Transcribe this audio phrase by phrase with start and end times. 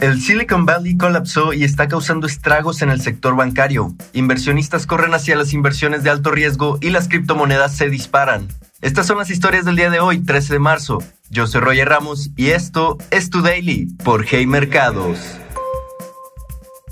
[0.00, 3.92] El Silicon Valley colapsó y está causando estragos en el sector bancario.
[4.12, 8.46] Inversionistas corren hacia las inversiones de alto riesgo y las criptomonedas se disparan.
[8.80, 11.02] Estas son las historias del día de hoy, 13 de marzo.
[11.30, 15.18] Yo soy Roger Ramos y esto es Tu Daily por Hey Mercados.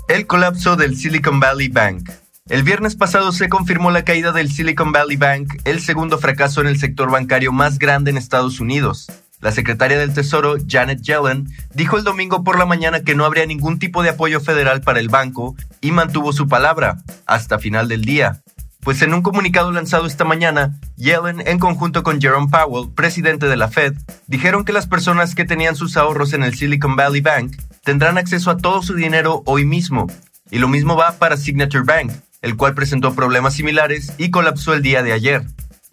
[0.09, 2.09] El colapso del Silicon Valley Bank.
[2.49, 6.67] El viernes pasado se confirmó la caída del Silicon Valley Bank, el segundo fracaso en
[6.67, 9.07] el sector bancario más grande en Estados Unidos.
[9.39, 13.45] La secretaria del Tesoro, Janet Yellen, dijo el domingo por la mañana que no habría
[13.45, 18.03] ningún tipo de apoyo federal para el banco y mantuvo su palabra hasta final del
[18.03, 18.41] día.
[18.79, 23.57] Pues en un comunicado lanzado esta mañana, Yellen, en conjunto con Jerome Powell, presidente de
[23.57, 23.93] la Fed,
[24.25, 28.49] dijeron que las personas que tenían sus ahorros en el Silicon Valley Bank tendrán acceso
[28.49, 30.07] a todo su dinero hoy mismo.
[30.49, 34.81] Y lo mismo va para Signature Bank, el cual presentó problemas similares y colapsó el
[34.81, 35.45] día de ayer.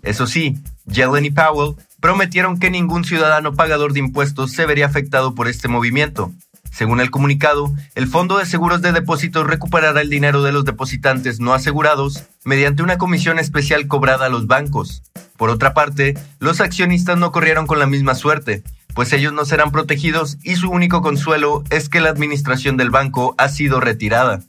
[0.02, 5.34] Eso sí, Yellen y Powell prometieron que ningún ciudadano pagador de impuestos se vería afectado
[5.34, 6.32] por este movimiento.
[6.70, 11.40] Según el comunicado, el Fondo de Seguros de Depósitos recuperará el dinero de los depositantes
[11.40, 15.02] no asegurados mediante una comisión especial cobrada a los bancos.
[15.38, 18.62] Por otra parte, los accionistas no corrieron con la misma suerte,
[18.94, 23.34] pues ellos no serán protegidos y su único consuelo es que la administración del banco
[23.38, 24.40] ha sido retirada.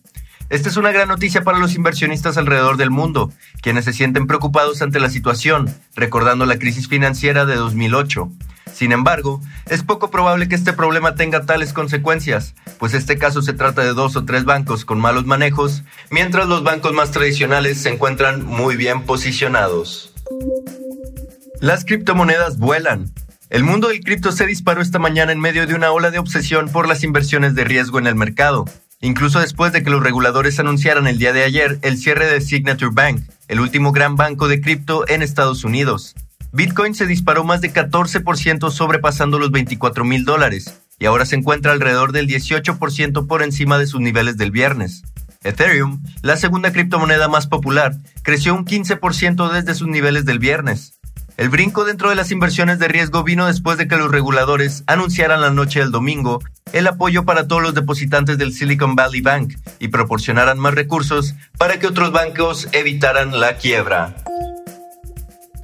[0.49, 4.83] Esta es una gran noticia para los inversionistas alrededor del mundo, quienes se sienten preocupados
[4.83, 8.29] ante la situación, recordando la crisis financiera de 2008.
[8.71, 13.53] Sin embargo, es poco probable que este problema tenga tales consecuencias, pues este caso se
[13.53, 17.89] trata de dos o tres bancos con malos manejos, mientras los bancos más tradicionales se
[17.89, 20.13] encuentran muy bien posicionados.
[21.59, 23.11] Las criptomonedas vuelan.
[23.49, 26.69] El mundo del cripto se disparó esta mañana en medio de una ola de obsesión
[26.69, 28.65] por las inversiones de riesgo en el mercado
[29.05, 32.91] incluso después de que los reguladores anunciaran el día de ayer el cierre de Signature
[32.91, 36.15] Bank, el último gran banco de cripto en Estados Unidos.
[36.51, 41.71] Bitcoin se disparó más de 14% sobrepasando los 24 mil dólares y ahora se encuentra
[41.71, 45.03] alrededor del 18% por encima de sus niveles del viernes.
[45.43, 50.94] Ethereum, la segunda criptomoneda más popular, creció un 15% desde sus niveles del viernes.
[51.37, 55.41] El brinco dentro de las inversiones de riesgo vino después de que los reguladores anunciaran
[55.41, 56.39] la noche del domingo
[56.71, 61.79] el apoyo para todos los depositantes del Silicon Valley Bank y proporcionaran más recursos para
[61.79, 64.15] que otros bancos evitaran la quiebra.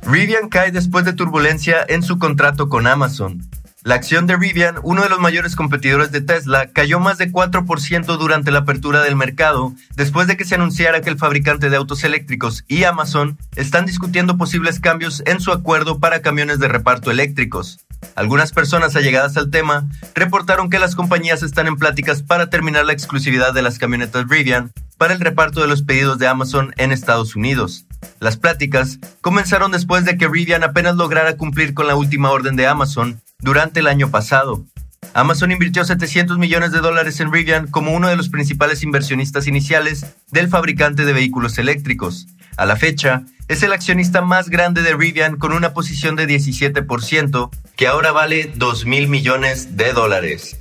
[0.03, 3.41] Rivian cae después de turbulencia en su contrato con Amazon.
[3.83, 8.17] La acción de Rivian, uno de los mayores competidores de Tesla, cayó más de 4%
[8.19, 12.03] durante la apertura del mercado, después de que se anunciara que el fabricante de autos
[12.03, 17.79] eléctricos y Amazon están discutiendo posibles cambios en su acuerdo para camiones de reparto eléctricos.
[18.13, 22.93] Algunas personas allegadas al tema reportaron que las compañías están en pláticas para terminar la
[22.93, 27.35] exclusividad de las camionetas Rivian para el reparto de los pedidos de Amazon en Estados
[27.35, 27.87] Unidos.
[28.19, 32.67] Las pláticas comenzaron después de que Rivian apenas lograra cumplir con la última orden de
[32.67, 34.65] Amazon durante el año pasado.
[35.13, 40.05] Amazon invirtió 700 millones de dólares en Rivian como uno de los principales inversionistas iniciales
[40.31, 42.27] del fabricante de vehículos eléctricos.
[42.55, 47.49] A la fecha, es el accionista más grande de Rivian con una posición de 17%,
[47.75, 50.57] que ahora vale 2 mil millones de dólares.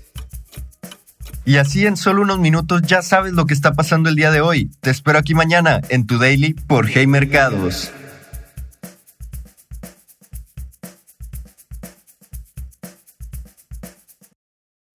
[1.45, 4.41] Y así en solo unos minutos ya sabes lo que está pasando el día de
[4.41, 4.71] hoy.
[4.81, 7.93] Te espero aquí mañana en tu Daily por Hey Mercados.